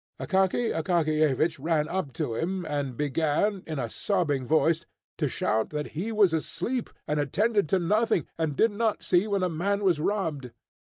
[0.19, 4.87] Akaky Akakiyevich ran up to him, and began in a sobbing voice
[5.19, 9.43] to shout that he was asleep, and attended to nothing, and did not see when
[9.43, 10.49] a man was robbed.